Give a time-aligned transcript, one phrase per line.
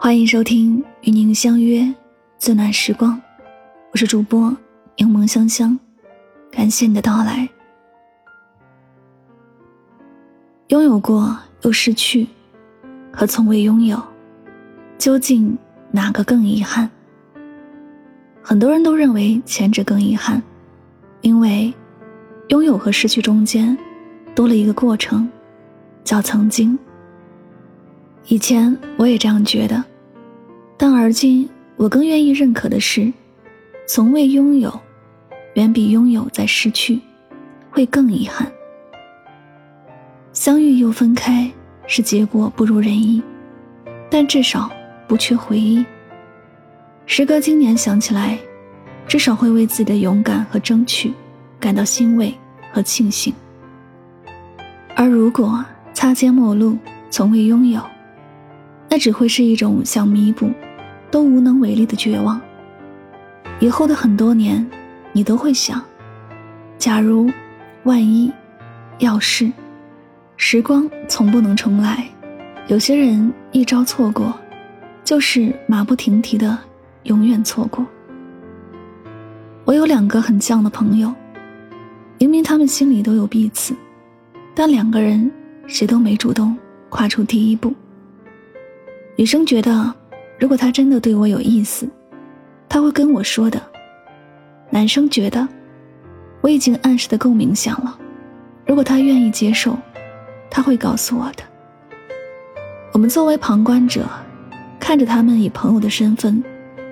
[0.00, 1.92] 欢迎收听与您相约
[2.38, 3.20] 最暖时光，
[3.90, 4.56] 我是主播
[4.96, 5.76] 柠檬香香，
[6.52, 7.48] 感谢你的到来。
[10.68, 12.28] 拥有过又失去，
[13.12, 14.00] 和从未拥有，
[14.98, 15.58] 究竟
[15.90, 16.88] 哪个更遗憾？
[18.40, 20.40] 很多人都认为前者更遗憾，
[21.22, 21.74] 因为
[22.50, 23.76] 拥有和失去中间
[24.32, 25.28] 多了一个过程，
[26.04, 26.78] 叫曾经。
[28.30, 29.82] 以前我也这样觉得，
[30.76, 33.10] 但而今我更愿意认可的是，
[33.86, 34.78] 从未拥有，
[35.54, 37.00] 远比拥有再失去
[37.70, 38.46] 会更遗憾。
[40.34, 41.50] 相遇又分开，
[41.86, 43.22] 是结果不如人意，
[44.10, 44.70] 但至少
[45.06, 45.82] 不缺回忆。
[47.06, 48.38] 时隔今年想起来，
[49.06, 51.14] 至少会为自己的勇敢和争取
[51.58, 52.34] 感到欣慰
[52.74, 53.32] 和庆幸。
[54.94, 55.64] 而如果
[55.94, 56.76] 擦肩陌路，
[57.08, 57.82] 从未拥有，
[58.88, 60.50] 那只会是一种想弥补，
[61.10, 62.40] 都无能为力的绝望。
[63.60, 64.66] 以后的很多年，
[65.12, 65.82] 你都会想：
[66.78, 67.30] 假如，
[67.82, 68.32] 万一，
[68.98, 69.50] 要是，
[70.36, 72.04] 时光从不能重来。
[72.68, 74.32] 有些人一朝错过，
[75.04, 76.56] 就是马不停蹄的
[77.04, 77.84] 永远错过。
[79.64, 81.12] 我有两个很犟的朋友，
[82.18, 83.74] 明明他们心里都有彼此，
[84.54, 85.30] 但两个人
[85.66, 86.56] 谁都没主动
[86.88, 87.74] 跨出第一步。
[89.18, 89.92] 女生觉得，
[90.38, 91.88] 如果他真的对我有意思，
[92.68, 93.60] 他会跟我说的。
[94.70, 95.48] 男生觉得，
[96.40, 97.98] 我已经暗示的够明显了，
[98.64, 99.76] 如果他愿意接受，
[100.48, 101.42] 他会告诉我的。
[102.92, 104.08] 我们作为旁观者，
[104.78, 106.40] 看着他们以朋友的身份，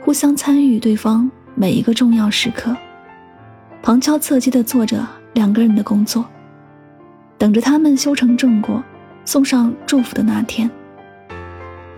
[0.00, 2.72] 互相参与对方每一个重要时刻，
[3.82, 6.24] 旁敲侧击的做着两个人的工作，
[7.36, 8.80] 等着他们修成正果，
[9.24, 10.70] 送上祝福的那天。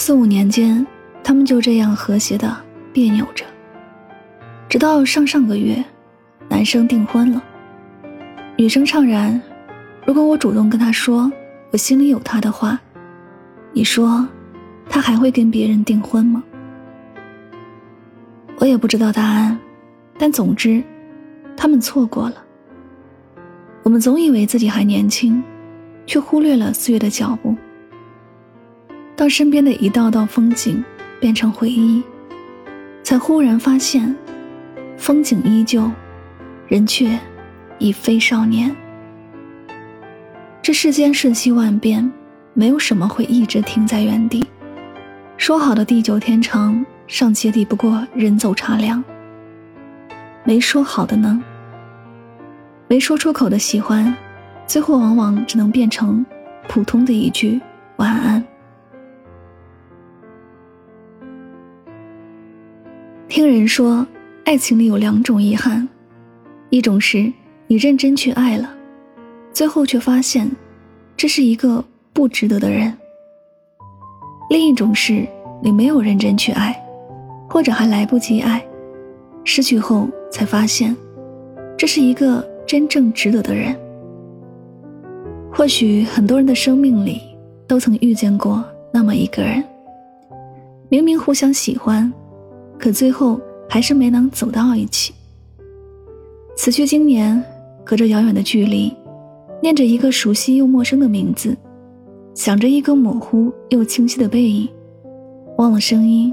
[0.00, 0.86] 四五年间，
[1.24, 2.56] 他们就这样和谐的
[2.92, 3.44] 别扭着，
[4.68, 5.84] 直到上上个月，
[6.48, 7.42] 男生订婚了。
[8.56, 9.38] 女生怅然
[10.06, 11.30] ：“如果我主动跟他说
[11.72, 12.78] 我心里有他的话，
[13.72, 14.24] 你说，
[14.88, 16.44] 他还会跟别人订婚吗？”
[18.58, 19.58] 我也不知道答案，
[20.16, 20.80] 但总之，
[21.56, 22.36] 他们错过了。
[23.82, 25.42] 我们总以为自己还年轻，
[26.06, 27.56] 却忽略了岁月的脚步。
[29.18, 30.82] 当身边的一道道风景
[31.18, 32.00] 变成回忆，
[33.02, 34.14] 才忽然发现，
[34.96, 35.90] 风景依旧，
[36.68, 37.18] 人却
[37.80, 38.72] 已非少年。
[40.62, 42.08] 这世间瞬息万变，
[42.54, 44.46] 没有什么会一直停在原地。
[45.36, 49.02] 说好的地久天长，尚且抵不过人走茶凉。
[50.44, 51.42] 没说好的呢？
[52.86, 54.14] 没说出口的喜欢，
[54.64, 56.24] 最后往往只能变成
[56.68, 57.60] 普通的一句
[57.96, 58.44] 晚安。
[63.28, 64.06] 听人说，
[64.46, 65.86] 爱情里有两种遗憾，
[66.70, 67.30] 一种是
[67.66, 68.74] 你认真去爱了，
[69.52, 70.50] 最后却发现
[71.14, 71.84] 这是一个
[72.14, 72.90] 不值得的人；
[74.48, 75.28] 另一种是
[75.62, 76.74] 你没有认真去爱，
[77.50, 78.64] 或者还来不及爱，
[79.44, 80.96] 失去后才发现
[81.76, 83.76] 这是一个真正值得的人。
[85.52, 87.20] 或许很多人的生命里
[87.66, 89.62] 都曾遇见过那么一个人，
[90.88, 92.10] 明明互相喜欢。
[92.78, 95.12] 可最后还是没能走到一起。
[96.56, 97.42] 此去经年，
[97.84, 98.94] 隔着遥远的距离，
[99.60, 101.56] 念着一个熟悉又陌生的名字，
[102.34, 104.68] 想着一个模糊又清晰的背影，
[105.56, 106.32] 忘了声音，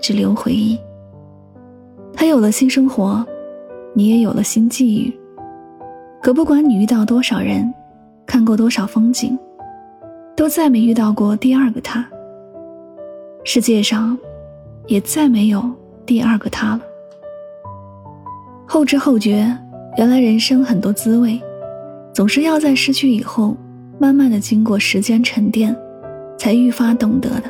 [0.00, 0.78] 只留回忆。
[2.12, 3.24] 他有了新生活，
[3.94, 5.12] 你也有了新际遇。
[6.22, 7.72] 可不管你遇到多少人，
[8.26, 9.38] 看过多少风景，
[10.36, 12.06] 都再没遇到过第二个他。
[13.44, 14.18] 世界上，
[14.86, 15.62] 也再没有。
[16.10, 16.80] 第二个他了。
[18.66, 19.56] 后知后觉，
[19.96, 21.40] 原来人生很多滋味，
[22.12, 23.56] 总是要在失去以后，
[23.96, 25.72] 慢慢的经过时间沉淀，
[26.36, 27.44] 才愈发懂得的。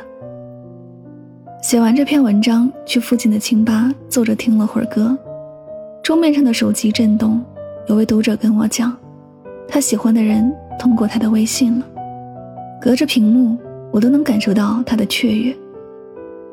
[1.63, 5.17] 写完这篇文章，去附近的清吧坐着听了会儿歌，
[6.03, 7.43] 桌面上的手机震动，
[7.87, 8.95] 有位读者跟我讲，
[9.67, 11.85] 他喜欢的人通过他的微信了，
[12.79, 13.57] 隔着屏幕，
[13.89, 15.51] 我都能感受到他的雀跃，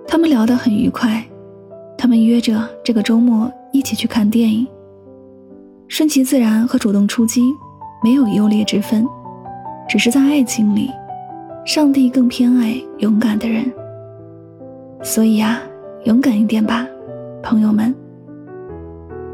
[0.07, 1.23] 他们聊得很愉快。
[1.99, 4.67] 他们约着这个周末一起去看电影。
[5.89, 7.43] 顺其自然和主动出击
[8.05, 9.05] 没有优劣之分，
[9.89, 10.91] 只是在爱情里，
[11.67, 13.65] 上帝更偏爱勇敢的人。
[15.03, 15.61] 所以啊，
[16.05, 16.87] 勇敢一点吧，
[17.43, 17.93] 朋友们。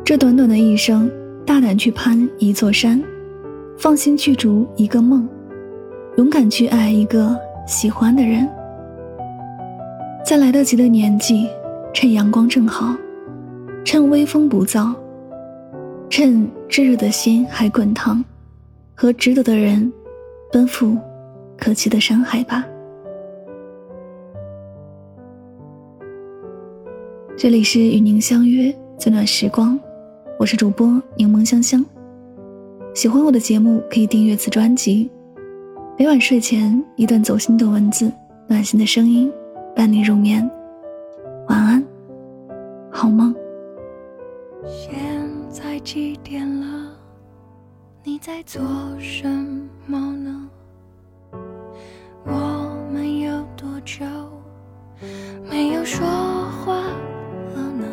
[0.05, 1.11] 这短短的一生，
[1.44, 3.02] 大胆去攀一座山，
[3.76, 5.28] 放心去逐一个梦，
[6.16, 8.49] 勇敢去爱一个喜欢的人。
[10.25, 11.49] 在来得及的年纪，
[11.94, 12.93] 趁阳光正好，
[13.85, 14.93] 趁微风不燥，
[16.11, 18.23] 趁炙热的心还滚烫，
[18.96, 19.91] 和值得的人
[20.52, 20.99] 奔赴
[21.56, 22.67] 可期的山海吧。
[27.37, 29.79] 这里是与您相约最暖时光，
[30.37, 31.82] 我是主播柠檬香香。
[32.93, 35.08] 喜欢我的节目，可以订阅此专辑。
[35.97, 38.11] 每晚睡前一段走心的文字，
[38.49, 39.32] 暖心的声音，
[39.76, 40.50] 伴你入眠。
[44.76, 44.93] 现
[45.49, 46.91] 在几点了？
[48.03, 48.61] 你在做
[48.99, 49.25] 什
[49.87, 50.50] 么呢？
[52.25, 54.05] 我们有多久
[55.49, 56.75] 没有说话
[57.55, 57.87] 了呢？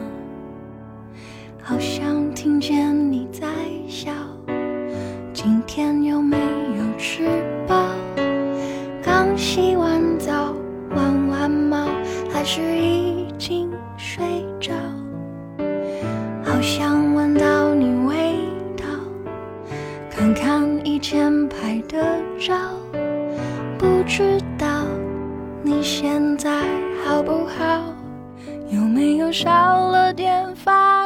[1.61, 3.45] 好像听见你在
[3.87, 4.11] 笑。
[5.31, 7.27] 今天有没有吃
[7.67, 7.75] 饱？
[9.03, 10.55] 刚洗完澡，
[10.95, 11.85] 玩完猫，
[12.31, 13.00] 还是一
[23.77, 24.83] 不知道
[25.61, 26.49] 你现在
[27.05, 27.93] 好不好？
[28.71, 29.47] 有没有少
[29.89, 31.00] 了点烦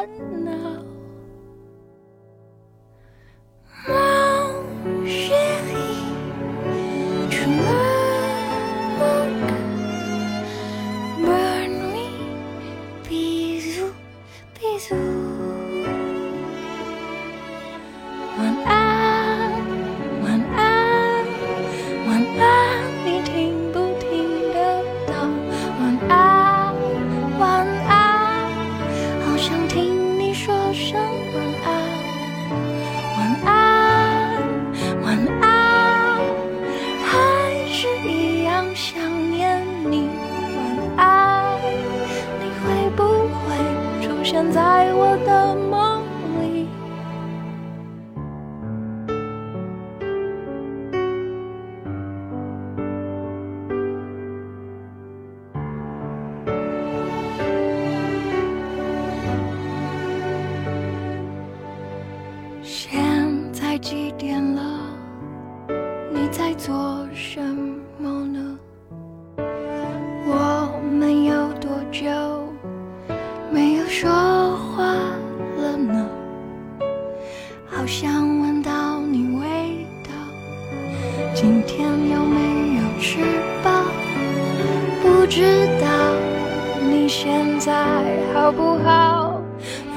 [44.86, 46.04] 在我的梦
[46.44, 46.68] 里，
[62.62, 63.02] 现
[63.52, 64.62] 在几点了？
[66.14, 67.42] 你在做什
[67.98, 68.60] 么呢？
[81.36, 83.20] 今天有没有吃
[83.62, 83.70] 饱？
[85.02, 85.88] 不知道
[86.90, 87.74] 你现在
[88.34, 89.42] 好不好？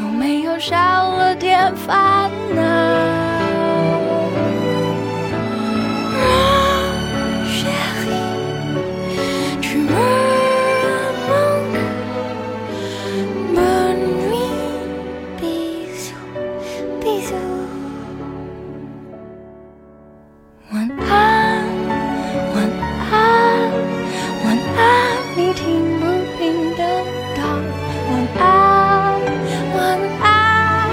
[0.02, 3.17] 有没有少了点烦恼？
[26.48, 26.82] 听得
[27.36, 27.42] 到
[28.10, 29.20] 晚安
[29.76, 30.88] 晚安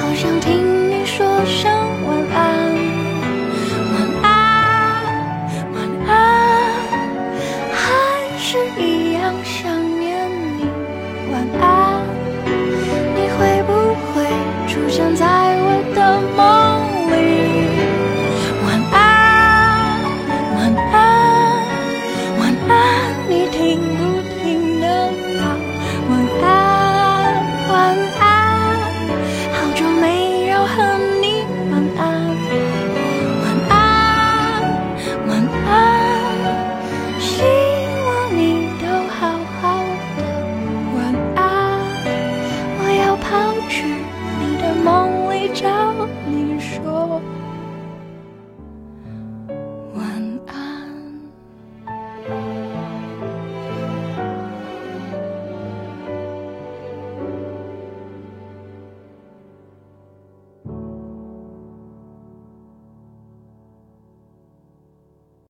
[0.00, 0.69] 好想听。